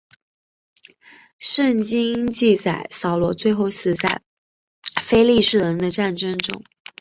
[1.37, 4.23] 圣经记载扫罗最后死在
[4.95, 6.63] 和非利士人的战争中。